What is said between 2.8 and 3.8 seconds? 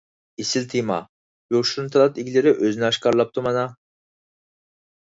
ئاشكارىلاپتۇ مانا.